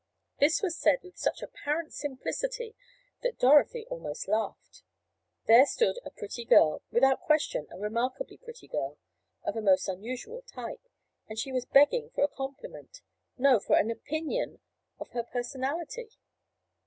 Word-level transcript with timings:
This 0.39 0.63
was 0.63 0.75
said 0.75 1.03
with 1.03 1.19
such 1.19 1.43
apparent 1.43 1.93
simplicity 1.93 2.75
that 3.21 3.37
Dorothy 3.37 3.85
almost 3.85 4.27
laughed. 4.27 4.81
There 5.45 5.63
stood 5.67 5.99
a 6.03 6.09
pretty 6.09 6.43
girl—without 6.43 7.19
question 7.21 7.67
a 7.69 7.77
remarkably 7.77 8.37
pretty 8.37 8.67
girl—of 8.67 9.55
a 9.55 9.61
most 9.61 9.87
unusual 9.87 10.41
type—and 10.41 11.37
she 11.37 11.51
was 11.51 11.65
begging 11.67 12.09
for 12.15 12.23
a 12.23 12.27
compliment—no, 12.29 13.59
for 13.59 13.75
an 13.77 13.91
opinion 13.91 14.59
of 14.99 15.09
her 15.09 15.21
personality! 15.23 16.09